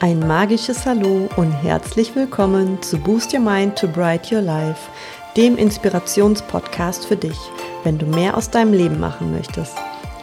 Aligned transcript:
Ein 0.00 0.20
magisches 0.20 0.86
Hallo 0.86 1.28
und 1.34 1.50
herzlich 1.50 2.14
willkommen 2.14 2.80
zu 2.82 2.98
Boost 2.98 3.34
Your 3.34 3.40
Mind 3.40 3.76
to 3.76 3.88
Bright 3.88 4.30
Your 4.30 4.42
Life, 4.42 4.88
dem 5.36 5.58
Inspirationspodcast 5.58 7.04
für 7.04 7.16
dich, 7.16 7.36
wenn 7.82 7.98
du 7.98 8.06
mehr 8.06 8.36
aus 8.36 8.48
deinem 8.48 8.72
Leben 8.74 9.00
machen 9.00 9.32
möchtest. 9.32 9.74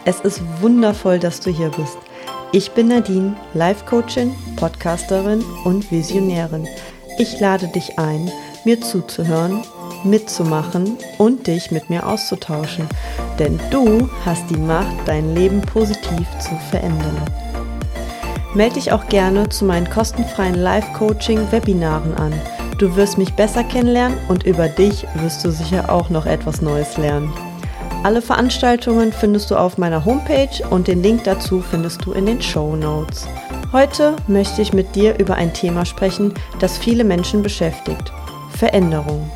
Es 0.06 0.20
ist 0.20 0.40
wundervoll, 0.62 1.18
dass 1.18 1.40
du 1.40 1.50
hier 1.50 1.68
bist. 1.68 1.98
Ich 2.52 2.70
bin 2.70 2.88
Nadine, 2.88 3.36
Life 3.52 3.84
Coachin, 3.84 4.34
Podcasterin 4.56 5.44
und 5.64 5.90
Visionärin. 5.92 6.66
Ich 7.18 7.38
lade 7.38 7.68
dich 7.68 7.98
ein, 7.98 8.32
mir 8.64 8.80
zuzuhören, 8.80 9.62
mitzumachen 10.04 10.96
und 11.18 11.46
dich 11.46 11.70
mit 11.70 11.90
mir 11.90 12.06
auszutauschen, 12.06 12.88
denn 13.38 13.60
du 13.70 14.08
hast 14.24 14.48
die 14.48 14.56
Macht, 14.56 14.96
dein 15.04 15.34
Leben 15.34 15.60
positiv 15.60 16.26
zu 16.38 16.54
verändern. 16.70 17.45
Melde 18.56 18.76
dich 18.76 18.90
auch 18.90 19.06
gerne 19.08 19.50
zu 19.50 19.66
meinen 19.66 19.90
kostenfreien 19.90 20.54
Live-Coaching-Webinaren 20.54 22.14
an. 22.14 22.32
Du 22.78 22.96
wirst 22.96 23.18
mich 23.18 23.34
besser 23.34 23.62
kennenlernen 23.62 24.16
und 24.28 24.44
über 24.44 24.66
dich 24.70 25.06
wirst 25.16 25.44
du 25.44 25.50
sicher 25.50 25.92
auch 25.92 26.08
noch 26.08 26.24
etwas 26.24 26.62
Neues 26.62 26.96
lernen. 26.96 27.30
Alle 28.02 28.22
Veranstaltungen 28.22 29.12
findest 29.12 29.50
du 29.50 29.56
auf 29.56 29.76
meiner 29.76 30.06
Homepage 30.06 30.66
und 30.70 30.88
den 30.88 31.02
Link 31.02 31.24
dazu 31.24 31.60
findest 31.60 32.06
du 32.06 32.12
in 32.12 32.24
den 32.24 32.40
Show 32.40 32.76
Notes. 32.76 33.28
Heute 33.74 34.16
möchte 34.26 34.62
ich 34.62 34.72
mit 34.72 34.94
dir 34.94 35.18
über 35.18 35.34
ein 35.34 35.52
Thema 35.52 35.84
sprechen, 35.84 36.32
das 36.58 36.78
viele 36.78 37.04
Menschen 37.04 37.42
beschäftigt. 37.42 38.10
Veränderung. 38.52 39.30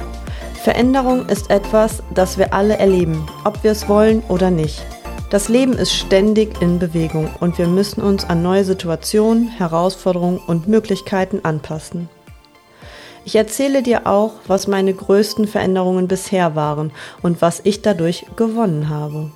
Veränderung 0.62 1.26
ist 1.26 1.50
etwas, 1.50 2.02
das 2.14 2.38
wir 2.38 2.54
alle 2.54 2.78
erleben, 2.78 3.28
ob 3.44 3.62
wir 3.64 3.72
es 3.72 3.86
wollen 3.86 4.22
oder 4.28 4.50
nicht. 4.50 4.82
Das 5.30 5.48
Leben 5.48 5.74
ist 5.74 5.92
ständig 5.92 6.60
in 6.60 6.80
Bewegung 6.80 7.30
und 7.38 7.56
wir 7.56 7.68
müssen 7.68 8.02
uns 8.02 8.24
an 8.24 8.42
neue 8.42 8.64
Situationen, 8.64 9.46
Herausforderungen 9.46 10.40
und 10.44 10.66
Möglichkeiten 10.66 11.44
anpassen. 11.44 12.08
Ich 13.24 13.36
erzähle 13.36 13.84
dir 13.84 14.08
auch, 14.08 14.32
was 14.48 14.66
meine 14.66 14.92
größten 14.92 15.46
Veränderungen 15.46 16.08
bisher 16.08 16.56
waren 16.56 16.90
und 17.22 17.42
was 17.42 17.60
ich 17.62 17.80
dadurch 17.80 18.26
gewonnen 18.34 18.88
habe. 18.88 19.30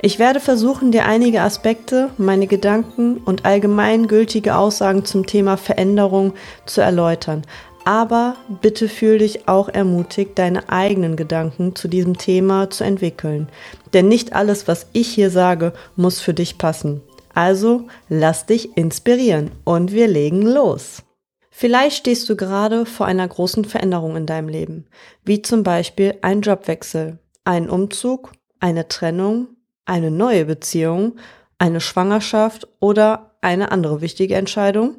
Ich 0.00 0.18
werde 0.18 0.40
versuchen, 0.40 0.92
dir 0.92 1.04
einige 1.04 1.42
Aspekte, 1.42 2.08
meine 2.16 2.46
Gedanken 2.46 3.18
und 3.18 3.44
allgemeingültige 3.44 4.56
Aussagen 4.56 5.04
zum 5.04 5.26
Thema 5.26 5.58
Veränderung 5.58 6.32
zu 6.64 6.80
erläutern, 6.80 7.42
aber 7.84 8.36
bitte 8.60 8.88
fühl 8.88 9.18
dich 9.18 9.48
auch 9.48 9.68
ermutigt, 9.68 10.38
deine 10.38 10.68
eigenen 10.68 11.16
Gedanken 11.16 11.74
zu 11.74 11.88
diesem 11.88 12.18
Thema 12.18 12.70
zu 12.70 12.84
entwickeln. 12.84 13.48
Denn 13.92 14.08
nicht 14.08 14.32
alles, 14.32 14.68
was 14.68 14.86
ich 14.92 15.08
hier 15.08 15.30
sage, 15.30 15.72
muss 15.96 16.20
für 16.20 16.34
dich 16.34 16.58
passen. 16.58 17.02
Also 17.34 17.86
lass 18.08 18.46
dich 18.46 18.76
inspirieren 18.76 19.50
und 19.64 19.92
wir 19.92 20.08
legen 20.08 20.42
los. 20.42 21.02
Vielleicht 21.50 21.96
stehst 21.96 22.28
du 22.28 22.36
gerade 22.36 22.86
vor 22.86 23.06
einer 23.06 23.26
großen 23.26 23.64
Veränderung 23.64 24.16
in 24.16 24.26
deinem 24.26 24.48
Leben, 24.48 24.86
wie 25.24 25.42
zum 25.42 25.62
Beispiel 25.62 26.14
ein 26.22 26.40
Jobwechsel, 26.40 27.18
ein 27.44 27.68
Umzug, 27.68 28.32
eine 28.60 28.86
Trennung, 28.88 29.48
eine 29.84 30.10
neue 30.10 30.44
Beziehung, 30.44 31.16
eine 31.58 31.80
Schwangerschaft 31.80 32.68
oder 32.80 33.32
eine 33.40 33.72
andere 33.72 34.00
wichtige 34.00 34.36
Entscheidung. 34.36 34.96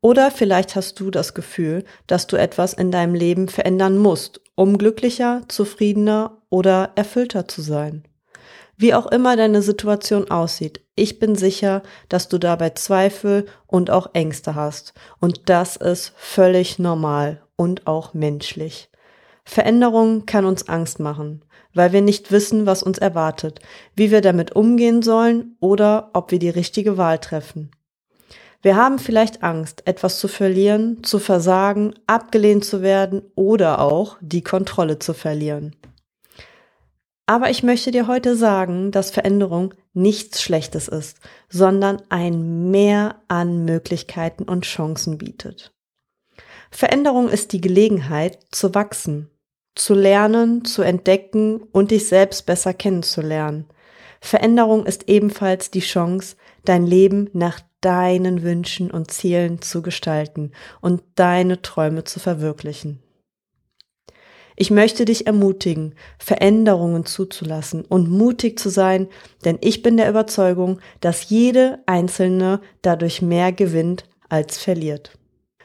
Oder 0.00 0.30
vielleicht 0.30 0.76
hast 0.76 1.00
du 1.00 1.10
das 1.10 1.34
Gefühl, 1.34 1.84
dass 2.06 2.26
du 2.26 2.36
etwas 2.36 2.72
in 2.72 2.90
deinem 2.92 3.14
Leben 3.14 3.48
verändern 3.48 3.98
musst, 3.98 4.40
um 4.54 4.78
glücklicher, 4.78 5.42
zufriedener 5.48 6.38
oder 6.50 6.92
erfüllter 6.94 7.48
zu 7.48 7.62
sein. 7.62 8.04
Wie 8.76 8.94
auch 8.94 9.06
immer 9.06 9.36
deine 9.36 9.60
Situation 9.60 10.30
aussieht, 10.30 10.80
ich 10.94 11.18
bin 11.18 11.34
sicher, 11.34 11.82
dass 12.08 12.28
du 12.28 12.38
dabei 12.38 12.70
Zweifel 12.70 13.46
und 13.66 13.90
auch 13.90 14.10
Ängste 14.14 14.54
hast. 14.54 14.94
Und 15.20 15.48
das 15.48 15.74
ist 15.74 16.12
völlig 16.16 16.78
normal 16.78 17.42
und 17.56 17.88
auch 17.88 18.14
menschlich. 18.14 18.88
Veränderung 19.44 20.26
kann 20.26 20.44
uns 20.44 20.68
Angst 20.68 21.00
machen, 21.00 21.44
weil 21.74 21.92
wir 21.92 22.02
nicht 22.02 22.30
wissen, 22.30 22.66
was 22.66 22.84
uns 22.84 22.98
erwartet, 22.98 23.60
wie 23.96 24.12
wir 24.12 24.20
damit 24.20 24.54
umgehen 24.54 25.02
sollen 25.02 25.56
oder 25.58 26.10
ob 26.12 26.30
wir 26.30 26.38
die 26.38 26.50
richtige 26.50 26.96
Wahl 26.96 27.18
treffen. 27.18 27.72
Wir 28.60 28.76
haben 28.76 28.98
vielleicht 28.98 29.42
Angst, 29.44 29.86
etwas 29.86 30.18
zu 30.18 30.26
verlieren, 30.26 31.04
zu 31.04 31.18
versagen, 31.20 31.94
abgelehnt 32.06 32.64
zu 32.64 32.82
werden 32.82 33.22
oder 33.36 33.80
auch 33.80 34.16
die 34.20 34.42
Kontrolle 34.42 34.98
zu 34.98 35.14
verlieren. 35.14 35.76
Aber 37.26 37.50
ich 37.50 37.62
möchte 37.62 37.90
dir 37.90 38.06
heute 38.06 38.36
sagen, 38.36 38.90
dass 38.90 39.10
Veränderung 39.10 39.74
nichts 39.92 40.42
Schlechtes 40.42 40.88
ist, 40.88 41.18
sondern 41.48 42.02
ein 42.08 42.70
Mehr 42.70 43.16
an 43.28 43.64
Möglichkeiten 43.64 44.44
und 44.44 44.64
Chancen 44.64 45.18
bietet. 45.18 45.72
Veränderung 46.70 47.28
ist 47.28 47.52
die 47.52 47.60
Gelegenheit 47.60 48.38
zu 48.50 48.74
wachsen, 48.74 49.30
zu 49.74 49.94
lernen, 49.94 50.64
zu 50.64 50.82
entdecken 50.82 51.62
und 51.70 51.90
dich 51.90 52.08
selbst 52.08 52.46
besser 52.46 52.74
kennenzulernen. 52.74 53.66
Veränderung 54.20 54.86
ist 54.86 55.08
ebenfalls 55.08 55.70
die 55.70 55.80
Chance, 55.80 56.36
dein 56.64 56.86
Leben 56.86 57.30
nach 57.32 57.60
deinen 57.80 58.42
Wünschen 58.42 58.90
und 58.90 59.10
Zielen 59.10 59.62
zu 59.62 59.82
gestalten 59.82 60.52
und 60.80 61.02
deine 61.14 61.62
Träume 61.62 62.04
zu 62.04 62.20
verwirklichen. 62.20 63.02
Ich 64.60 64.72
möchte 64.72 65.04
dich 65.04 65.28
ermutigen, 65.28 65.94
Veränderungen 66.18 67.06
zuzulassen 67.06 67.84
und 67.84 68.10
mutig 68.10 68.58
zu 68.58 68.70
sein, 68.70 69.06
denn 69.44 69.58
ich 69.60 69.82
bin 69.82 69.96
der 69.96 70.10
Überzeugung, 70.10 70.80
dass 71.00 71.28
jede 71.30 71.78
Einzelne 71.86 72.60
dadurch 72.82 73.22
mehr 73.22 73.52
gewinnt 73.52 74.08
als 74.28 74.58
verliert. 74.58 75.12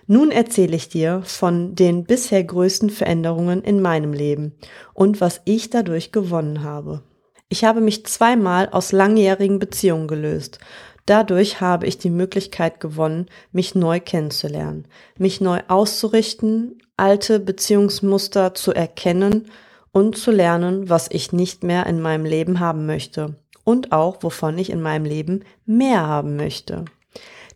Nun 0.06 0.29
erzähle 0.29 0.75
ich 0.75 0.90
dir 0.90 1.23
von 1.23 1.73
den 1.73 2.03
bisher 2.03 2.44
größten 2.44 2.91
Veränderungen 2.91 3.63
in 3.63 3.81
meinem 3.81 4.13
Leben 4.13 4.53
und 4.94 5.22
was 5.22 5.41
ich 5.46 5.72
dadurch 5.72 6.12
gewonnen 6.12 6.63
habe. 6.63 7.02
Ich 7.50 7.63
habe 7.63 7.81
mich 7.81 8.06
zweimal 8.06 8.69
aus 8.69 8.91
langjährigen 8.91 9.57
Beziehungen 9.59 10.07
gelöst 10.07 10.59
Dadurch 11.06 11.59
habe 11.59 11.86
ich 11.86 11.97
die 11.97 12.09
Möglichkeit 12.09 12.80
gewonnen, 12.80 13.28
mich 13.52 13.75
neu 13.75 14.00
kennenzulernen, 14.00 14.88
mich 15.18 15.41
neu 15.41 15.59
auszurichten, 15.68 16.81
alte 16.96 17.40
Beziehungsmuster 17.40 18.53
zu 18.53 18.72
erkennen 18.72 19.50
und 19.91 20.18
zu 20.18 20.31
lernen, 20.31 20.90
was 20.90 21.09
ich 21.12 21.34
nicht 21.34 21.64
mehr 21.64 21.86
in 21.88 22.02
meinem 22.02 22.25
Leben 22.25 22.59
haben 22.59 22.86
möchte 22.86 23.36
und 23.64 23.91
auch, 23.91 24.18
wovon 24.22 24.58
ich 24.58 24.69
in 24.69 24.81
meinem 24.81 25.06
Leben 25.06 25.44
mehr 25.66 26.08
haben 26.08 26.36
möchte. 26.36 26.86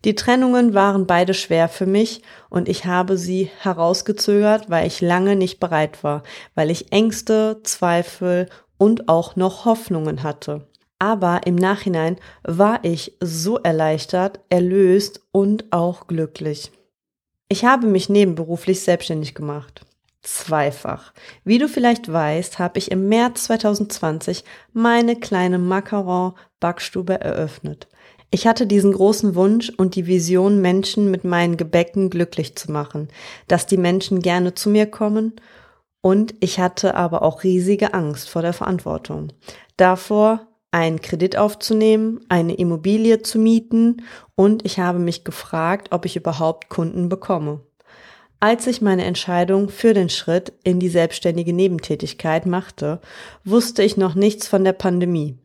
Die 0.04 0.14
Trennungen 0.14 0.74
waren 0.74 1.06
beide 1.06 1.34
schwer 1.34 1.68
für 1.68 1.86
mich 1.86 2.22
und 2.50 2.68
ich 2.68 2.84
habe 2.84 3.16
sie 3.16 3.50
herausgezögert, 3.60 4.70
weil 4.70 4.86
ich 4.86 5.00
lange 5.00 5.34
nicht 5.34 5.58
bereit 5.58 6.04
war, 6.04 6.22
weil 6.54 6.70
ich 6.70 6.92
Ängste, 6.92 7.60
Zweifel 7.64 8.48
und 8.76 9.08
auch 9.08 9.34
noch 9.34 9.64
Hoffnungen 9.64 10.22
hatte. 10.22 10.68
Aber 10.98 11.42
im 11.46 11.54
Nachhinein 11.54 12.16
war 12.42 12.80
ich 12.82 13.16
so 13.20 13.58
erleichtert, 13.58 14.40
erlöst 14.48 15.20
und 15.30 15.72
auch 15.72 16.06
glücklich. 16.06 16.72
Ich 17.48 17.64
habe 17.64 17.86
mich 17.86 18.08
nebenberuflich 18.08 18.80
selbstständig 18.80 19.34
gemacht. 19.34 19.82
Zweifach. 20.22 21.12
Wie 21.44 21.58
du 21.58 21.68
vielleicht 21.68 22.12
weißt, 22.12 22.58
habe 22.58 22.78
ich 22.78 22.90
im 22.90 23.08
März 23.08 23.44
2020 23.44 24.44
meine 24.72 25.16
kleine 25.16 25.58
Macaron-Backstube 25.58 27.20
eröffnet. 27.20 27.88
Ich 28.30 28.46
hatte 28.46 28.66
diesen 28.66 28.92
großen 28.92 29.34
Wunsch 29.36 29.70
und 29.70 29.94
die 29.94 30.06
Vision, 30.06 30.60
Menschen 30.60 31.10
mit 31.10 31.24
meinen 31.24 31.56
Gebäcken 31.56 32.10
glücklich 32.10 32.56
zu 32.56 32.70
machen, 32.70 33.08
dass 33.46 33.66
die 33.66 33.78
Menschen 33.78 34.20
gerne 34.20 34.54
zu 34.54 34.68
mir 34.68 34.86
kommen 34.86 35.34
und 36.02 36.34
ich 36.40 36.60
hatte 36.60 36.94
aber 36.94 37.22
auch 37.22 37.42
riesige 37.42 37.94
Angst 37.94 38.28
vor 38.28 38.42
der 38.42 38.52
Verantwortung. 38.52 39.32
Davor, 39.78 40.46
einen 40.70 41.00
Kredit 41.00 41.36
aufzunehmen, 41.36 42.20
eine 42.28 42.54
Immobilie 42.54 43.22
zu 43.22 43.38
mieten 43.38 44.02
und 44.34 44.64
ich 44.64 44.78
habe 44.78 44.98
mich 44.98 45.24
gefragt, 45.24 45.88
ob 45.92 46.04
ich 46.04 46.16
überhaupt 46.16 46.68
Kunden 46.68 47.08
bekomme. 47.08 47.60
Als 48.40 48.68
ich 48.68 48.80
meine 48.80 49.04
Entscheidung 49.04 49.68
für 49.68 49.94
den 49.94 50.10
Schritt 50.10 50.52
in 50.62 50.78
die 50.78 50.88
selbstständige 50.88 51.52
Nebentätigkeit 51.52 52.46
machte, 52.46 53.00
wusste 53.44 53.82
ich 53.82 53.96
noch 53.96 54.14
nichts 54.14 54.46
von 54.46 54.62
der 54.62 54.74
Pandemie. 54.74 55.38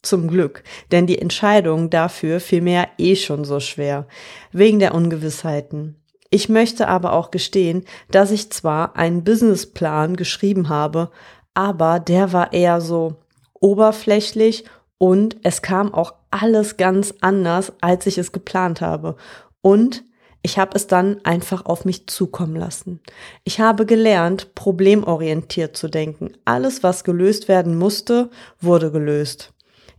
Zum 0.00 0.28
Glück, 0.28 0.62
denn 0.92 1.06
die 1.06 1.18
Entscheidung 1.18 1.90
dafür 1.90 2.40
fiel 2.40 2.62
mir 2.62 2.86
eh 2.98 3.16
schon 3.16 3.44
so 3.44 3.58
schwer, 3.60 4.06
wegen 4.52 4.78
der 4.78 4.94
Ungewissheiten. 4.94 5.96
Ich 6.30 6.48
möchte 6.48 6.88
aber 6.88 7.14
auch 7.14 7.30
gestehen, 7.30 7.84
dass 8.10 8.30
ich 8.30 8.50
zwar 8.50 8.96
einen 8.96 9.24
Businessplan 9.24 10.16
geschrieben 10.16 10.68
habe, 10.68 11.10
aber 11.52 12.00
der 12.00 12.32
war 12.32 12.52
eher 12.52 12.80
so 12.80 13.16
oberflächlich 13.60 14.64
und 14.98 15.36
es 15.42 15.62
kam 15.62 15.94
auch 15.94 16.14
alles 16.30 16.76
ganz 16.76 17.14
anders, 17.20 17.72
als 17.80 18.06
ich 18.06 18.18
es 18.18 18.32
geplant 18.32 18.80
habe. 18.80 19.16
Und 19.60 20.04
ich 20.42 20.58
habe 20.58 20.76
es 20.76 20.86
dann 20.86 21.20
einfach 21.24 21.66
auf 21.66 21.84
mich 21.84 22.06
zukommen 22.06 22.56
lassen. 22.56 23.00
Ich 23.44 23.60
habe 23.60 23.86
gelernt, 23.86 24.54
problemorientiert 24.54 25.76
zu 25.76 25.88
denken. 25.88 26.32
Alles, 26.44 26.82
was 26.82 27.04
gelöst 27.04 27.48
werden 27.48 27.76
musste, 27.76 28.30
wurde 28.60 28.90
gelöst. 28.90 29.52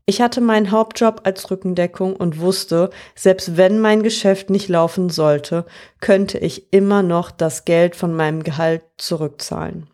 Ich 0.05 0.21
hatte 0.21 0.41
meinen 0.41 0.71
Hauptjob 0.71 1.21
als 1.25 1.51
Rückendeckung 1.51 2.15
und 2.15 2.39
wusste, 2.39 2.89
selbst 3.13 3.57
wenn 3.57 3.79
mein 3.79 4.01
Geschäft 4.01 4.49
nicht 4.49 4.67
laufen 4.67 5.09
sollte, 5.09 5.65
könnte 5.99 6.39
ich 6.39 6.73
immer 6.73 7.03
noch 7.03 7.29
das 7.29 7.63
Geld 7.63 7.95
von 7.95 8.15
meinem 8.15 8.41
Gehalt 8.41 8.81
zurückzahlen. 8.97 9.87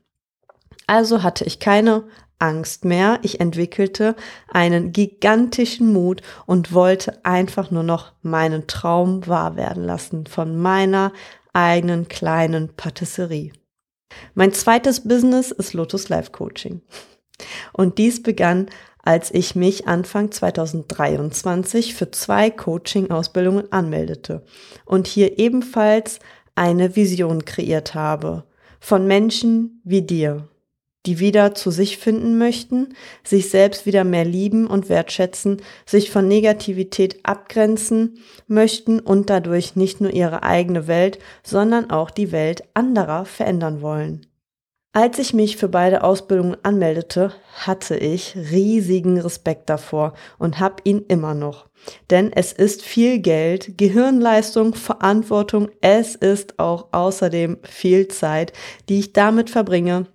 Also 0.88 1.24
hatte 1.24 1.46
ich 1.46 1.60
keine 1.60 2.04
Angst 2.40 2.86
mehr. 2.86 3.20
Ich 3.24 3.40
entwickelte 3.40 4.16
einen 4.48 4.92
gigantischen 4.92 5.94
Mut 5.94 6.22
und 6.46 6.74
wollte 6.74 7.24
einfach 7.26 7.72
nur 7.72 7.84
noch 7.84 8.14
meinen 8.22 8.68
Traum 8.68 9.26
wahr 9.28 9.56
werden 9.56 9.84
lassen 9.84 10.26
von 10.28 10.58
meiner 10.58 11.12
eigenen 11.54 12.08
kleinen 12.08 12.76
Patisserie. 12.76 13.54
Mein 14.34 14.54
zweites 14.54 15.08
Business 15.08 15.52
ist 15.52 15.74
Lotus 15.74 16.10
Life 16.10 16.32
Coaching. 16.32 16.82
Und 17.74 17.98
dies 17.98 18.22
begann 18.22 18.68
als 19.06 19.32
ich 19.32 19.56
mich 19.56 19.88
Anfang 19.88 20.32
2023 20.32 21.94
für 21.94 22.10
zwei 22.10 22.50
Coaching-Ausbildungen 22.50 23.72
anmeldete 23.72 24.44
und 24.84 25.06
hier 25.06 25.38
ebenfalls 25.38 26.20
eine 26.56 26.96
Vision 26.96 27.46
kreiert 27.46 27.94
habe 27.94 28.46
von 28.80 29.06
Menschen 29.06 29.80
wie 29.84 30.02
dir, 30.02 30.50
die 31.06 31.20
wieder 31.20 31.56
zu 31.56 31.72
sich 31.72 31.98
finden 31.98 32.38
möchten, 32.38 32.90
sich 33.24 33.50
selbst 33.50 33.86
wieder 33.86 34.04
mehr 34.04 34.26
lieben 34.26 34.68
und 34.68 34.90
wertschätzen, 34.90 35.62
sich 35.86 36.12
von 36.12 36.28
Negativität 36.28 37.20
abgrenzen 37.24 38.20
möchten 38.48 39.00
und 39.00 39.30
dadurch 39.30 39.76
nicht 39.76 40.02
nur 40.02 40.12
ihre 40.12 40.44
eigene 40.44 40.88
Welt, 40.88 41.20
sondern 41.44 41.90
auch 41.90 42.10
die 42.10 42.32
Welt 42.32 42.64
anderer 42.74 43.26
verändern 43.26 43.82
wollen. 43.82 44.26
Als 44.96 45.20
ich 45.20 45.34
mich 45.34 45.58
für 45.58 45.68
beide 45.68 46.06
Ausbildungen 46.06 46.56
anmeldete, 46.64 47.34
hatte 47.54 47.98
ich 47.98 48.34
riesigen 48.38 49.20
Respekt 49.20 49.70
davor 49.70 50.14
und 50.40 50.62
habe 50.62 50.78
ihn 50.86 51.04
immer 51.10 51.34
noch. 51.34 51.68
Denn 52.10 52.32
es 52.32 52.54
ist 52.54 52.82
viel 52.82 53.20
Geld, 53.20 53.78
Gehirnleistung, 53.78 54.74
Verantwortung, 54.74 55.68
es 55.82 56.16
ist 56.16 56.60
auch 56.60 56.94
außerdem 56.94 57.58
viel 57.64 58.08
Zeit, 58.08 58.54
die 58.88 59.00
ich 59.00 59.12
damit 59.12 59.50
verbringe, 59.50 60.08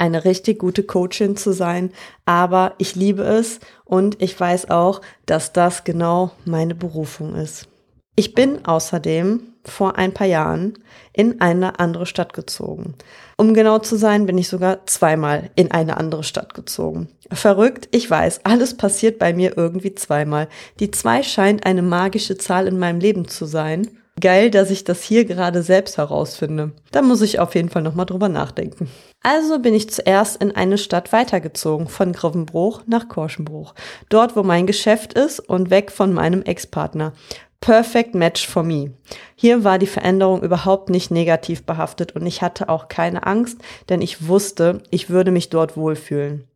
eine 0.00 0.24
richtig 0.24 0.58
gute 0.58 0.82
Coachin 0.82 1.36
zu 1.36 1.52
sein. 1.52 1.92
Aber 2.24 2.74
ich 2.78 2.96
liebe 2.96 3.22
es 3.22 3.60
und 3.84 4.20
ich 4.22 4.38
weiß 4.38 4.70
auch, 4.70 5.00
dass 5.26 5.52
das 5.52 5.84
genau 5.84 6.32
meine 6.44 6.74
Berufung 6.74 7.34
ist. 7.34 7.68
Ich 8.16 8.34
bin 8.34 8.64
außerdem 8.64 9.42
vor 9.64 9.96
ein 9.96 10.12
paar 10.12 10.26
Jahren 10.26 10.74
in 11.12 11.40
eine 11.40 11.78
andere 11.78 12.06
Stadt 12.06 12.32
gezogen. 12.32 12.94
Um 13.36 13.54
genau 13.54 13.78
zu 13.78 13.96
sein, 13.96 14.26
bin 14.26 14.36
ich 14.38 14.48
sogar 14.48 14.86
zweimal 14.86 15.50
in 15.54 15.70
eine 15.70 15.96
andere 15.96 16.24
Stadt 16.24 16.54
gezogen. 16.54 17.08
Verrückt, 17.30 17.88
ich 17.92 18.10
weiß, 18.10 18.44
alles 18.44 18.76
passiert 18.76 19.18
bei 19.18 19.32
mir 19.32 19.56
irgendwie 19.56 19.94
zweimal. 19.94 20.48
Die 20.80 20.90
zwei 20.90 21.22
scheint 21.22 21.64
eine 21.64 21.82
magische 21.82 22.36
Zahl 22.36 22.66
in 22.66 22.78
meinem 22.78 23.00
Leben 23.00 23.28
zu 23.28 23.44
sein. 23.46 23.88
Geil, 24.20 24.50
dass 24.50 24.70
ich 24.70 24.84
das 24.84 25.02
hier 25.02 25.24
gerade 25.24 25.62
selbst 25.62 25.96
herausfinde. 25.96 26.72
Da 26.90 27.00
muss 27.00 27.22
ich 27.22 27.38
auf 27.38 27.54
jeden 27.54 27.70
Fall 27.70 27.82
nochmal 27.82 28.06
drüber 28.06 28.28
nachdenken. 28.28 28.90
Also 29.22 29.58
bin 29.58 29.74
ich 29.74 29.90
zuerst 29.90 30.42
in 30.42 30.54
eine 30.54 30.78
Stadt 30.78 31.12
weitergezogen, 31.12 31.88
von 31.88 32.12
Grevenbruch 32.12 32.82
nach 32.86 33.08
Korschenbruch. 33.08 33.74
Dort, 34.08 34.36
wo 34.36 34.42
mein 34.42 34.66
Geschäft 34.66 35.14
ist 35.14 35.40
und 35.40 35.70
weg 35.70 35.90
von 35.90 36.12
meinem 36.12 36.42
Ex-Partner. 36.42 37.12
Perfect 37.60 38.14
Match 38.14 38.46
for 38.46 38.62
me. 38.62 38.92
Hier 39.36 39.64
war 39.64 39.78
die 39.78 39.86
Veränderung 39.86 40.42
überhaupt 40.42 40.88
nicht 40.88 41.10
negativ 41.10 41.64
behaftet 41.64 42.12
und 42.12 42.26
ich 42.26 42.40
hatte 42.40 42.68
auch 42.68 42.88
keine 42.88 43.26
Angst, 43.26 43.58
denn 43.90 44.00
ich 44.00 44.26
wusste, 44.26 44.82
ich 44.90 45.10
würde 45.10 45.30
mich 45.30 45.50
dort 45.50 45.76
wohlfühlen. 45.76 46.49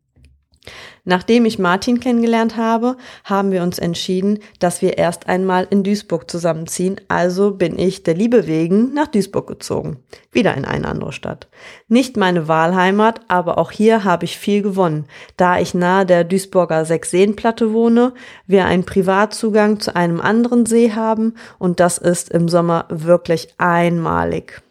Nachdem 1.03 1.45
ich 1.45 1.59
Martin 1.59 1.99
kennengelernt 1.99 2.57
habe, 2.57 2.97
haben 3.23 3.51
wir 3.51 3.61
uns 3.61 3.77
entschieden, 3.77 4.39
dass 4.59 4.81
wir 4.81 4.97
erst 4.97 5.27
einmal 5.27 5.67
in 5.69 5.83
Duisburg 5.83 6.29
zusammenziehen. 6.29 6.99
Also 7.07 7.51
bin 7.51 7.77
ich 7.77 8.01
der 8.03 8.15
Liebe 8.15 8.47
wegen 8.47 8.93
nach 8.93 9.07
Duisburg 9.07 9.47
gezogen. 9.47 9.97
Wieder 10.31 10.55
in 10.55 10.65
eine 10.65 10.87
andere 10.87 11.13
Stadt. 11.13 11.47
Nicht 11.87 12.17
meine 12.17 12.47
Wahlheimat, 12.47 13.21
aber 13.27 13.59
auch 13.59 13.71
hier 13.71 14.03
habe 14.03 14.25
ich 14.25 14.37
viel 14.37 14.63
gewonnen, 14.63 15.05
da 15.37 15.59
ich 15.59 15.75
nahe 15.75 16.05
der 16.05 16.23
Duisburger 16.23 16.85
Sechseenplatte 16.85 17.71
wohne, 17.71 18.13
wir 18.47 18.65
einen 18.65 18.85
Privatzugang 18.85 19.79
zu 19.79 19.95
einem 19.95 20.19
anderen 20.19 20.65
See 20.65 20.91
haben 20.91 21.35
und 21.59 21.79
das 21.79 21.99
ist 21.99 22.29
im 22.31 22.49
Sommer 22.49 22.85
wirklich 22.89 23.49
einmalig. 23.59 24.63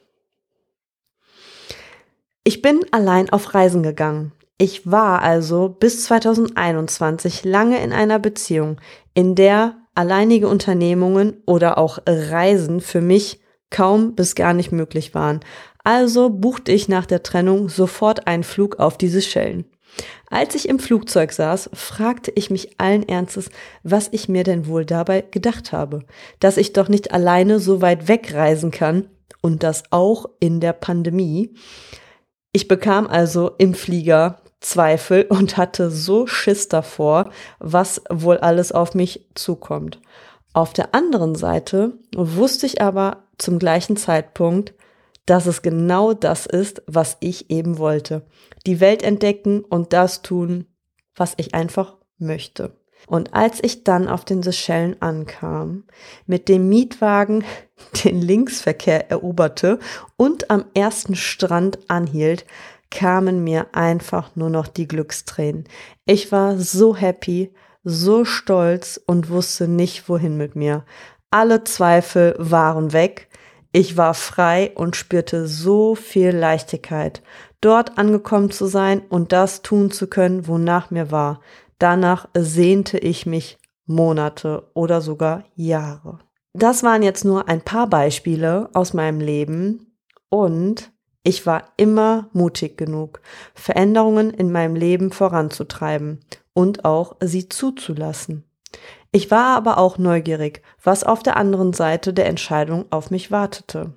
Ich 2.43 2.61
bin 2.61 2.81
allein 2.90 3.31
auf 3.31 3.55
Reisen 3.55 3.82
gegangen. 3.82 4.32
Ich 4.56 4.89
war 4.89 5.23
also 5.23 5.69
bis 5.69 6.05
2021 6.05 7.45
lange 7.45 7.83
in 7.83 7.93
einer 7.93 8.21
Beziehung, 8.21 8.81
in 9.12 9.35
der 9.35 9.77
alleinige 9.97 10.49
Unternehmungen 10.49 11.43
oder 11.45 11.77
auch 11.77 11.99
Reisen 12.06 12.81
für 12.81 13.01
mich 13.01 13.41
kaum 13.71 14.15
bis 14.15 14.37
gar 14.37 14.55
nicht 14.55 14.71
möglich 14.71 15.15
waren. 15.15 15.41
Also 15.83 16.31
buchte 16.31 16.71
ich 16.71 16.89
nach 16.89 17.05
der 17.05 17.25
Trennung 17.25 17.69
sofort 17.69 18.29
einen 18.29 18.45
Flug 18.45 18.79
auf 18.79 18.97
diese 18.97 19.23
Schellen. 19.23 19.65
Als 20.31 20.55
ich 20.55 20.69
im 20.69 20.79
Flugzeug 20.79 21.33
saß, 21.33 21.71
fragte 21.73 22.33
ich 22.35 22.50
mich 22.50 22.81
allen 22.81 23.09
Ernstes, 23.09 23.50
was 23.83 24.09
ich 24.12 24.29
mir 24.29 24.45
denn 24.45 24.67
wohl 24.67 24.85
dabei 24.85 25.23
gedacht 25.23 25.73
habe, 25.73 26.05
dass 26.41 26.57
ich 26.57 26.73
doch 26.73 26.89
nicht 26.89 27.12
alleine 27.12 27.59
so 27.59 27.83
weit 27.83 28.09
wegreisen 28.09 28.71
kann 28.71 29.09
und 29.41 29.62
das 29.62 29.85
auch 29.91 30.27
in 30.41 30.61
der 30.61 30.73
Pandemie. 30.73 31.55
Ich 32.53 32.69
bekam 32.69 33.07
also 33.07 33.53
im 33.59 33.75
Flieger 33.75 34.41
Zweifel 34.64 35.26
und 35.28 35.56
hatte 35.56 35.90
so 35.90 36.26
Schiss 36.26 36.69
davor, 36.69 37.31
was 37.58 38.02
wohl 38.11 38.38
alles 38.38 38.72
auf 38.72 38.94
mich 38.94 39.28
zukommt. 39.34 40.00
Auf 40.52 40.72
der 40.72 40.94
anderen 40.94 41.34
Seite 41.34 41.99
wusste 42.14 42.66
ich 42.66 42.81
aber 42.81 43.25
zum 43.38 43.58
gleichen 43.58 43.96
Zeitpunkt, 43.96 44.75
dass 45.26 45.46
es 45.46 45.62
genau 45.62 46.14
das 46.14 46.46
ist, 46.46 46.82
was 46.87 47.16
ich 47.20 47.50
eben 47.50 47.78
wollte. 47.78 48.26
Die 48.66 48.81
Welt 48.81 49.02
entdecken 49.02 49.61
und 49.61 49.93
das 49.93 50.22
tun, 50.22 50.66
was 51.14 51.34
ich 51.37 51.55
einfach 51.55 51.96
möchte. 52.19 52.76
Und 53.06 53.34
als 53.34 53.62
ich 53.62 53.84
dann 53.84 54.08
auf 54.08 54.25
den 54.25 54.43
Seychellen 54.43 55.00
ankam, 55.02 55.84
mit 56.26 56.49
dem 56.49 56.69
Mietwagen 56.69 57.44
den 58.05 58.20
Linksverkehr 58.20 59.11
eroberte 59.11 59.78
und 60.16 60.50
am 60.50 60.64
ersten 60.75 61.14
Strand 61.14 61.78
anhielt, 61.88 62.46
kamen 62.94 63.44
mir 63.44 63.67
einfach 63.73 64.37
nur 64.37 64.49
noch 64.49 64.69
die 64.69 64.88
Glückstränen. 64.88 65.64
Ich 66.07 66.33
war 66.33 66.57
so 66.59 66.97
happy, 66.97 67.52
so 67.83 68.25
stolz 68.25 69.00
und 69.04 69.28
wusste 69.28 69.69
nicht, 69.69 70.09
wohin 70.09 70.38
mit 70.38 70.57
mir. 70.57 70.85
Alle 71.30 71.64
Zweifel 71.64 72.37
waren 72.38 72.92
weg. 72.92 73.28
Ich 73.73 73.97
war 73.97 74.14
frei 74.14 74.71
und 74.76 74.95
spürte 74.95 75.49
so 75.49 75.97
viel 75.97 76.30
Leichtigkeit, 76.30 77.23
dort 77.61 77.99
angekommen 77.99 78.52
zu 78.52 78.66
sein 78.66 79.02
und 79.09 79.33
das 79.33 79.62
tun 79.62 79.90
zu 79.90 80.07
können, 80.07 80.47
wonach 80.47 80.92
mir 80.92 81.11
war. 81.11 81.40
Danach 81.78 82.28
sehnte 82.35 82.99
ich 82.99 83.26
mich 83.26 83.59
Monate 83.85 84.71
oder 84.75 85.00
sogar 85.00 85.45
Jahre. 85.57 86.21
Das 86.52 86.85
waren 86.85 87.02
jetzt 87.02 87.25
nur 87.25 87.49
ein 87.49 87.62
paar 87.62 87.88
Beispiele 87.88 88.71
aus 88.73 88.95
meinem 88.95 89.19
Leben 89.19 89.99
und 90.28 90.94
ich 91.26 91.47
war 91.47 91.64
immer 91.78 92.28
mutig 92.35 92.76
genug, 92.76 93.21
Veränderungen 93.54 94.31
in 94.31 94.52
meinem 94.52 94.76
Leben 94.76 95.11
voranzutreiben 95.11 96.21
und 96.52 96.85
auch 96.85 97.16
sie 97.21 97.49
zuzulassen. 97.49 98.45
Ich 99.11 99.31
war 99.31 99.57
aber 99.57 99.78
auch 99.78 99.97
neugierig, 99.97 100.61
was 100.83 101.02
auf 101.02 101.23
der 101.23 101.38
anderen 101.38 101.73
Seite 101.73 102.12
der 102.12 102.26
Entscheidung 102.26 102.85
auf 102.90 103.11
mich 103.11 103.31
wartete. 103.31 103.95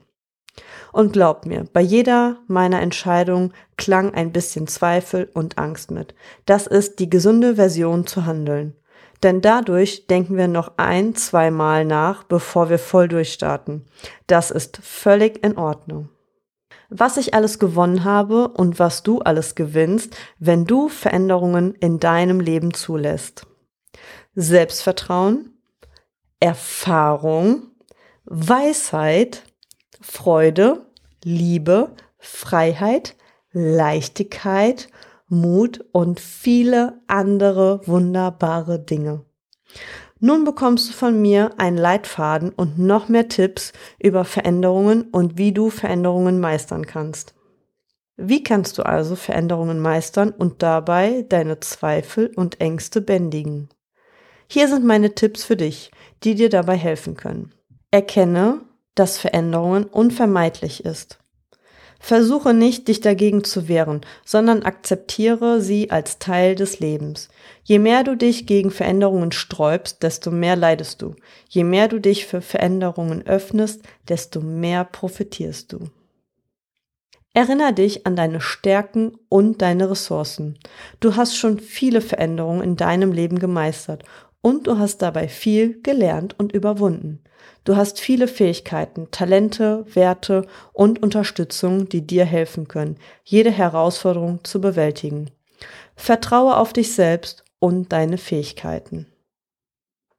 Und 0.93 1.11
glaubt 1.11 1.45
mir, 1.45 1.65
bei 1.73 1.81
jeder 1.81 2.37
meiner 2.47 2.81
Entscheidungen 2.81 3.53
klang 3.75 4.13
ein 4.13 4.31
bisschen 4.31 4.67
Zweifel 4.67 5.29
und 5.33 5.57
Angst 5.57 5.91
mit. 5.91 6.15
Das 6.45 6.65
ist 6.65 6.99
die 6.99 7.09
gesunde 7.09 7.55
Version 7.55 8.07
zu 8.07 8.25
handeln. 8.25 8.73
Denn 9.21 9.41
dadurch 9.41 10.07
denken 10.07 10.37
wir 10.37 10.47
noch 10.47 10.73
ein, 10.77 11.13
zweimal 11.15 11.83
nach, 11.83 12.23
bevor 12.23 12.69
wir 12.69 12.79
voll 12.79 13.09
durchstarten. 13.09 13.85
Das 14.27 14.49
ist 14.49 14.79
völlig 14.81 15.43
in 15.43 15.57
Ordnung 15.57 16.09
was 16.89 17.17
ich 17.17 17.33
alles 17.33 17.59
gewonnen 17.59 18.03
habe 18.03 18.47
und 18.49 18.79
was 18.79 19.03
du 19.03 19.19
alles 19.19 19.55
gewinnst, 19.55 20.15
wenn 20.39 20.65
du 20.65 20.89
Veränderungen 20.89 21.73
in 21.75 21.99
deinem 21.99 22.39
Leben 22.39 22.73
zulässt. 22.73 23.45
Selbstvertrauen, 24.35 25.61
Erfahrung, 26.39 27.71
Weisheit, 28.25 29.43
Freude, 30.01 30.85
Liebe, 31.23 31.95
Freiheit, 32.19 33.15
Leichtigkeit, 33.51 34.89
Mut 35.27 35.83
und 35.91 36.19
viele 36.19 37.01
andere 37.07 37.81
wunderbare 37.87 38.79
Dinge. 38.79 39.25
Nun 40.19 40.45
bekommst 40.45 40.89
du 40.89 40.93
von 40.93 41.21
mir 41.21 41.51
einen 41.57 41.77
Leitfaden 41.77 42.49
und 42.49 42.79
noch 42.79 43.07
mehr 43.07 43.27
Tipps 43.27 43.71
über 43.99 44.25
Veränderungen 44.25 45.03
und 45.03 45.37
wie 45.37 45.51
du 45.51 45.69
Veränderungen 45.69 46.39
meistern 46.39 46.85
kannst. 46.85 47.35
Wie 48.15 48.43
kannst 48.43 48.79
du 48.79 48.83
also 48.83 49.15
Veränderungen 49.15 49.79
meistern 49.79 50.31
und 50.31 50.63
dabei 50.63 51.23
deine 51.29 51.59
Zweifel 51.59 52.31
und 52.35 52.59
Ängste 52.59 52.99
bändigen? 52.99 53.69
Hier 54.49 54.67
sind 54.67 54.85
meine 54.85 55.13
Tipps 55.13 55.43
für 55.43 55.55
dich, 55.55 55.91
die 56.23 56.33
dir 56.33 56.49
dabei 56.49 56.75
helfen 56.75 57.15
können. 57.15 57.53
Erkenne, 57.91 58.61
dass 58.95 59.19
Veränderungen 59.19 59.83
unvermeidlich 59.85 60.83
ist. 60.83 61.19
Versuche 61.99 62.53
nicht, 62.53 62.87
dich 62.87 63.01
dagegen 63.01 63.43
zu 63.43 63.67
wehren, 63.67 64.01
sondern 64.23 64.63
akzeptiere 64.63 65.61
sie 65.61 65.91
als 65.91 66.19
Teil 66.19 66.55
des 66.55 66.79
Lebens. 66.79 67.29
Je 67.63 67.79
mehr 67.79 68.03
du 68.03 68.15
dich 68.15 68.45
gegen 68.45 68.71
Veränderungen 68.71 69.31
sträubst, 69.31 70.03
desto 70.03 70.31
mehr 70.31 70.55
leidest 70.55 71.01
du. 71.01 71.15
Je 71.49 71.63
mehr 71.63 71.87
du 71.87 71.99
dich 71.99 72.25
für 72.25 72.41
Veränderungen 72.41 73.25
öffnest, 73.25 73.81
desto 74.07 74.41
mehr 74.41 74.85
profitierst 74.85 75.73
du. 75.73 75.89
Erinner 77.33 77.71
dich 77.71 78.07
an 78.07 78.15
deine 78.15 78.41
Stärken 78.41 79.13
und 79.29 79.61
deine 79.61 79.91
Ressourcen. 79.91 80.57
Du 80.99 81.15
hast 81.15 81.35
schon 81.35 81.59
viele 81.59 82.01
Veränderungen 82.01 82.63
in 82.63 82.77
deinem 82.77 83.11
Leben 83.11 83.37
gemeistert 83.37 84.03
und 84.41 84.67
du 84.67 84.77
hast 84.77 85.01
dabei 85.01 85.27
viel 85.27 85.81
gelernt 85.81 86.35
und 86.39 86.51
überwunden. 86.51 87.23
Du 87.63 87.75
hast 87.75 87.99
viele 87.99 88.27
Fähigkeiten, 88.27 89.09
Talente, 89.11 89.85
Werte 89.93 90.45
und 90.73 91.03
Unterstützung, 91.03 91.89
die 91.89 92.05
dir 92.05 92.25
helfen 92.25 92.67
können, 92.67 92.97
jede 93.23 93.51
Herausforderung 93.51 94.43
zu 94.43 94.61
bewältigen. 94.61 95.31
Vertraue 95.95 96.57
auf 96.57 96.71
dich 96.71 96.93
selbst 96.93 97.43
und 97.59 97.91
deine 97.91 98.17
Fähigkeiten. 98.17 99.07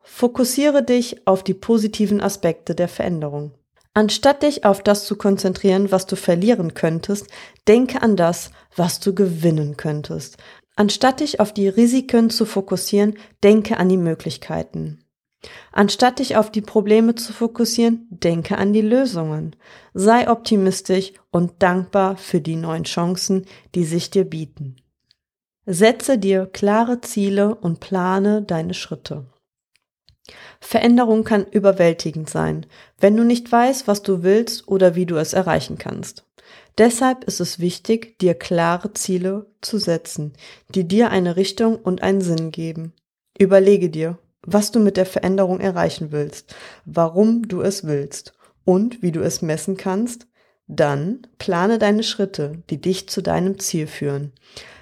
Fokussiere 0.00 0.82
dich 0.82 1.26
auf 1.26 1.44
die 1.44 1.54
positiven 1.54 2.20
Aspekte 2.20 2.74
der 2.74 2.88
Veränderung. 2.88 3.52
Anstatt 3.94 4.42
dich 4.42 4.64
auf 4.64 4.82
das 4.82 5.06
zu 5.06 5.16
konzentrieren, 5.16 5.90
was 5.90 6.06
du 6.06 6.16
verlieren 6.16 6.74
könntest, 6.74 7.26
denke 7.66 8.00
an 8.00 8.16
das, 8.16 8.50
was 8.76 9.00
du 9.00 9.14
gewinnen 9.14 9.76
könntest. 9.76 10.36
Anstatt 10.78 11.18
dich 11.18 11.40
auf 11.40 11.52
die 11.52 11.66
Risiken 11.66 12.30
zu 12.30 12.46
fokussieren, 12.46 13.18
denke 13.42 13.78
an 13.78 13.88
die 13.88 13.96
Möglichkeiten. 13.96 15.00
Anstatt 15.72 16.20
dich 16.20 16.36
auf 16.36 16.52
die 16.52 16.60
Probleme 16.60 17.16
zu 17.16 17.32
fokussieren, 17.32 18.06
denke 18.10 18.58
an 18.58 18.72
die 18.72 18.80
Lösungen. 18.80 19.56
Sei 19.92 20.30
optimistisch 20.30 21.14
und 21.32 21.64
dankbar 21.64 22.16
für 22.16 22.40
die 22.40 22.54
neuen 22.54 22.84
Chancen, 22.84 23.44
die 23.74 23.82
sich 23.82 24.10
dir 24.10 24.22
bieten. 24.22 24.76
Setze 25.66 26.16
dir 26.16 26.46
klare 26.46 27.00
Ziele 27.00 27.56
und 27.56 27.80
plane 27.80 28.42
deine 28.42 28.74
Schritte. 28.74 29.26
Veränderung 30.60 31.24
kann 31.24 31.44
überwältigend 31.44 32.30
sein, 32.30 32.66
wenn 33.00 33.16
du 33.16 33.24
nicht 33.24 33.50
weißt, 33.50 33.88
was 33.88 34.04
du 34.04 34.22
willst 34.22 34.68
oder 34.68 34.94
wie 34.94 35.06
du 35.06 35.16
es 35.16 35.32
erreichen 35.32 35.76
kannst. 35.76 36.27
Deshalb 36.78 37.24
ist 37.24 37.40
es 37.40 37.58
wichtig, 37.58 38.20
dir 38.20 38.34
klare 38.34 38.92
Ziele 38.92 39.46
zu 39.60 39.78
setzen, 39.78 40.34
die 40.68 40.86
dir 40.86 41.10
eine 41.10 41.34
Richtung 41.34 41.76
und 41.76 42.02
einen 42.02 42.20
Sinn 42.20 42.52
geben. 42.52 42.92
Überlege 43.36 43.90
dir, 43.90 44.18
was 44.42 44.70
du 44.70 44.78
mit 44.78 44.96
der 44.96 45.06
Veränderung 45.06 45.58
erreichen 45.58 46.12
willst, 46.12 46.54
warum 46.84 47.48
du 47.48 47.62
es 47.62 47.84
willst 47.84 48.32
und 48.64 49.02
wie 49.02 49.10
du 49.10 49.20
es 49.20 49.42
messen 49.42 49.76
kannst. 49.76 50.28
Dann 50.68 51.26
plane 51.38 51.78
deine 51.78 52.04
Schritte, 52.04 52.62
die 52.70 52.80
dich 52.80 53.08
zu 53.08 53.22
deinem 53.22 53.58
Ziel 53.58 53.88
führen. 53.88 54.32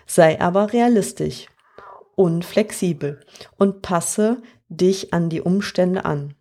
Sei 0.06 0.38
aber 0.40 0.74
realistisch 0.74 1.46
und 2.14 2.44
flexibel 2.44 3.20
und 3.56 3.80
passe 3.82 4.42
dich 4.68 5.14
an 5.14 5.30
die 5.30 5.40
Umstände 5.40 6.04
an. 6.04 6.34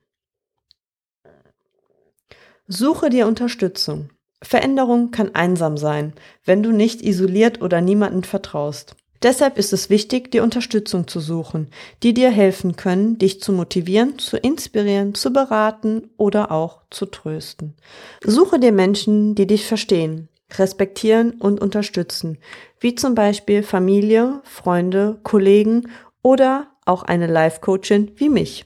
Suche 2.67 3.09
dir 3.09 3.27
Unterstützung. 3.27 4.09
Veränderung 4.43 5.11
kann 5.11 5.33
einsam 5.33 5.77
sein, 5.77 6.13
wenn 6.43 6.61
du 6.61 6.71
nicht 6.71 7.01
isoliert 7.01 7.61
oder 7.61 7.81
niemandem 7.81 8.23
vertraust. 8.23 8.95
Deshalb 9.23 9.57
ist 9.57 9.73
es 9.73 9.89
wichtig, 9.89 10.29
dir 10.29 10.43
Unterstützung 10.43 11.07
zu 11.07 11.19
suchen, 11.19 11.69
die 12.03 12.13
dir 12.13 12.29
helfen 12.29 12.75
können, 12.75 13.17
dich 13.17 13.41
zu 13.41 13.53
motivieren, 13.53 14.19
zu 14.19 14.37
inspirieren, 14.37 15.15
zu 15.15 15.31
beraten 15.31 16.11
oder 16.17 16.51
auch 16.51 16.81
zu 16.91 17.07
trösten. 17.07 17.75
Suche 18.23 18.59
dir 18.59 18.71
Menschen, 18.71 19.33
die 19.33 19.47
dich 19.47 19.65
verstehen, 19.65 20.27
respektieren 20.53 21.31
und 21.31 21.59
unterstützen, 21.61 22.37
wie 22.79 22.93
zum 22.93 23.15
Beispiel 23.15 23.63
Familie, 23.63 24.41
Freunde, 24.43 25.17
Kollegen 25.23 25.89
oder 26.21 26.67
auch 26.85 27.01
eine 27.03 27.27
Life-Coachin 27.27 28.11
wie 28.17 28.29
mich. 28.29 28.65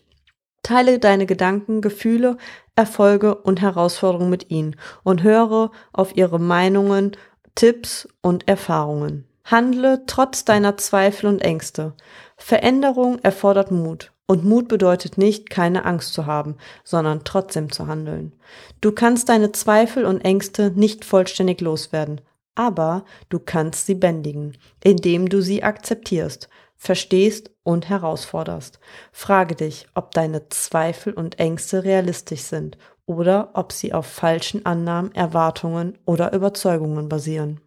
Teile 0.64 1.00
deine 1.00 1.26
Gedanken, 1.26 1.82
Gefühle, 1.82 2.38
Erfolge 2.76 3.36
und 3.36 3.62
Herausforderungen 3.62 4.30
mit 4.30 4.50
ihnen 4.50 4.76
und 5.04 5.24
höre 5.24 5.72
auf 5.94 6.16
ihre 6.16 6.40
Meinungen, 6.40 7.18
Tipps 7.56 8.08
und 8.22 8.48
Erfahrungen. 8.48 9.26
Handle 9.44 10.04
trotz 10.06 10.46
deiner 10.46 10.78
Zweifel 10.78 11.28
und 11.28 11.40
Ängste. 11.42 11.94
Veränderung 12.38 13.20
erfordert 13.20 13.72
Mut. 13.72 14.12
Und 14.28 14.46
Mut 14.46 14.68
bedeutet 14.68 15.18
nicht, 15.18 15.50
keine 15.50 15.86
Angst 15.86 16.14
zu 16.14 16.28
haben, 16.28 16.56
sondern 16.84 17.24
trotzdem 17.24 17.72
zu 17.72 17.88
handeln. 17.88 18.34
Du 18.80 18.92
kannst 18.92 19.28
deine 19.28 19.52
Zweifel 19.54 20.06
und 20.06 20.22
Ängste 20.22 20.72
nicht 20.76 21.04
vollständig 21.04 21.62
loswerden, 21.62 22.22
aber 22.54 23.06
du 23.30 23.40
kannst 23.40 23.88
sie 23.88 23.96
bändigen, 23.96 24.56
indem 24.84 25.30
du 25.30 25.42
sie 25.42 25.64
akzeptierst, 25.64 26.48
verstehst 26.80 27.52
und 27.64 27.90
herausforderst. 27.90 28.80
Frage 29.12 29.54
dich, 29.54 29.86
ob 29.94 30.12
deine 30.12 30.48
Zweifel 30.48 31.14
und 31.14 31.38
Ängste 31.38 31.84
realistisch 31.84 32.42
sind 32.42 32.78
oder 33.06 33.52
ob 33.54 33.74
sie 33.74 33.94
auf 33.94 34.06
falschen 34.08 34.66
Annahmen, 34.66 35.14
Erwartungen 35.14 35.98
oder 36.06 36.32
Überzeugungen 36.32 37.10
basieren. 37.10 37.60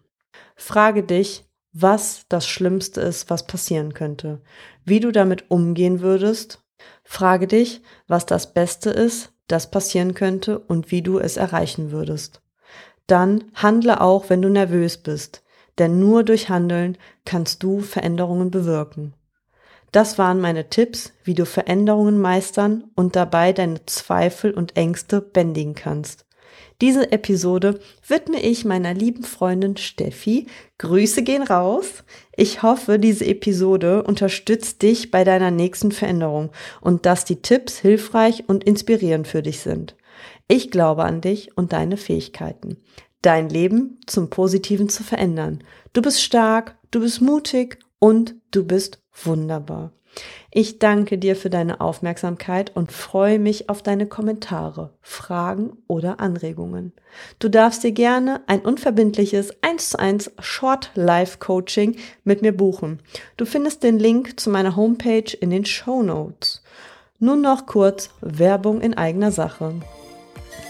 Frage 0.56 1.02
dich, 1.02 1.44
was 1.74 2.24
das 2.30 2.46
Schlimmste 2.46 3.02
ist, 3.02 3.28
was 3.28 3.46
passieren 3.46 3.92
könnte, 3.92 4.40
wie 4.84 5.00
du 5.00 5.12
damit 5.12 5.50
umgehen 5.50 6.00
würdest. 6.00 6.64
Frage 7.04 7.46
dich, 7.46 7.82
was 8.08 8.24
das 8.24 8.54
Beste 8.54 8.90
ist, 8.90 9.32
das 9.46 9.70
passieren 9.70 10.14
könnte 10.14 10.58
und 10.58 10.90
wie 10.90 11.02
du 11.02 11.18
es 11.18 11.36
erreichen 11.36 11.92
würdest. 11.92 12.40
Dann 13.06 13.44
handle 13.54 14.00
auch, 14.00 14.30
wenn 14.30 14.40
du 14.40 14.48
nervös 14.48 14.96
bist 14.96 15.42
denn 15.78 15.98
nur 15.98 16.24
durch 16.24 16.48
Handeln 16.48 16.98
kannst 17.24 17.62
du 17.62 17.80
Veränderungen 17.80 18.50
bewirken. 18.50 19.14
Das 19.92 20.16
waren 20.16 20.40
meine 20.40 20.70
Tipps, 20.70 21.12
wie 21.22 21.34
du 21.34 21.44
Veränderungen 21.44 22.18
meistern 22.18 22.84
und 22.94 23.14
dabei 23.14 23.52
deine 23.52 23.84
Zweifel 23.84 24.52
und 24.52 24.76
Ängste 24.76 25.20
bändigen 25.20 25.74
kannst. 25.74 26.24
Diese 26.80 27.12
Episode 27.12 27.78
widme 28.08 28.40
ich 28.40 28.64
meiner 28.64 28.94
lieben 28.94 29.22
Freundin 29.22 29.76
Steffi. 29.76 30.46
Grüße 30.78 31.22
gehen 31.22 31.42
raus. 31.42 32.02
Ich 32.36 32.62
hoffe, 32.62 32.98
diese 32.98 33.26
Episode 33.26 34.02
unterstützt 34.02 34.82
dich 34.82 35.10
bei 35.10 35.22
deiner 35.22 35.50
nächsten 35.50 35.92
Veränderung 35.92 36.50
und 36.80 37.06
dass 37.06 37.24
die 37.24 37.40
Tipps 37.40 37.78
hilfreich 37.78 38.48
und 38.48 38.64
inspirierend 38.64 39.28
für 39.28 39.42
dich 39.42 39.60
sind. 39.60 39.94
Ich 40.48 40.70
glaube 40.70 41.04
an 41.04 41.20
dich 41.20 41.56
und 41.56 41.72
deine 41.72 41.96
Fähigkeiten 41.96 42.78
dein 43.22 43.48
Leben 43.48 43.98
zum 44.06 44.30
Positiven 44.30 44.88
zu 44.88 45.02
verändern. 45.02 45.64
Du 45.92 46.02
bist 46.02 46.22
stark, 46.22 46.76
du 46.90 47.00
bist 47.00 47.20
mutig 47.20 47.78
und 47.98 48.34
du 48.50 48.64
bist 48.64 49.00
wunderbar. 49.24 49.92
Ich 50.50 50.78
danke 50.78 51.16
dir 51.16 51.36
für 51.36 51.48
deine 51.48 51.80
Aufmerksamkeit 51.80 52.76
und 52.76 52.92
freue 52.92 53.38
mich 53.38 53.70
auf 53.70 53.82
deine 53.82 54.06
Kommentare, 54.06 54.92
Fragen 55.00 55.78
oder 55.86 56.20
Anregungen. 56.20 56.92
Du 57.38 57.48
darfst 57.48 57.82
dir 57.82 57.92
gerne 57.92 58.42
ein 58.46 58.60
unverbindliches 58.60 59.62
1 59.62 59.90
zu 59.90 59.98
1 59.98 60.32
Short 60.40 60.90
Life 60.94 61.38
Coaching 61.38 61.96
mit 62.24 62.42
mir 62.42 62.54
buchen. 62.54 63.00
Du 63.38 63.46
findest 63.46 63.82
den 63.82 63.98
Link 63.98 64.38
zu 64.38 64.50
meiner 64.50 64.76
Homepage 64.76 65.34
in 65.40 65.48
den 65.48 65.64
Show 65.64 66.02
Notes. 66.02 66.62
Nun 67.18 67.40
noch 67.40 67.64
kurz 67.64 68.10
Werbung 68.20 68.82
in 68.82 68.94
eigener 68.94 69.32
Sache. 69.32 69.76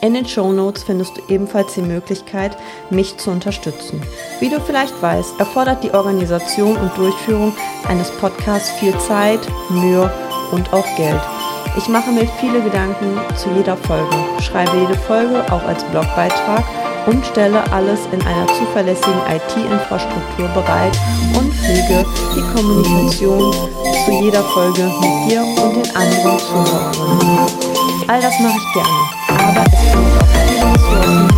In 0.03 0.15
den 0.15 0.27
Show 0.27 0.53
Notes 0.53 0.83
findest 0.83 1.17
du 1.17 1.23
ebenfalls 1.29 1.75
die 1.75 1.81
Möglichkeit, 1.81 2.57
mich 2.91 3.19
zu 3.19 3.31
unterstützen. 3.31 4.03
Wie 4.41 4.49
du 4.49 4.61
vielleicht 4.61 5.01
weißt, 5.01 5.39
erfordert 5.39 5.85
die 5.85 5.93
Organisation 5.93 6.77
und 6.77 6.97
Durchführung 6.97 7.55
eines 7.87 8.11
Podcasts 8.11 8.71
viel 8.81 8.99
Zeit, 8.99 9.41
Mühe 9.71 10.13
und 10.51 10.73
auch 10.73 10.97
Geld. 10.97 11.21
Ich 11.77 11.87
mache 11.89 12.11
mir 12.11 12.27
viele 12.41 12.61
Gedanken 12.61 13.21
zu 13.37 13.49
jeder 13.51 13.77
Folge, 13.77 14.17
schreibe 14.41 14.77
jede 14.77 14.97
Folge 14.97 15.41
auch 15.53 15.63
als 15.63 15.85
Blogbeitrag 15.85 16.65
und 17.07 17.25
stelle 17.25 17.63
alles 17.73 18.01
in 18.11 18.21
einer 18.23 18.47
zuverlässigen 18.49 19.21
IT-Infrastruktur 19.31 20.49
bereit 20.49 20.99
und 21.39 21.55
pflege 21.55 22.05
die 22.35 22.55
Kommunikation 22.55 23.53
zu 24.05 24.11
jeder 24.21 24.43
Folge 24.43 24.83
mit 24.83 25.31
dir 25.31 25.43
und 25.43 25.77
den 25.77 25.97
anderen 25.97 26.39
Zuhörern. 26.41 27.47
All 28.09 28.21
das 28.21 28.39
mache 28.41 28.57
ich 28.57 28.75
gerne 28.75 29.22
aber 29.43 29.65
es 29.65 29.93
braucht 29.93 30.23
auch 30.23 30.29
viele 30.47 30.73
Ressourcen 30.73 31.32